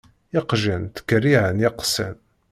[0.39, 2.15] Iqjan ttkerriεen iɣsan.